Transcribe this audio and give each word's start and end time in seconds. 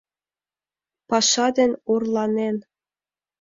Паша 1.09 1.47
ден 1.57 1.71
орланен 1.91 2.57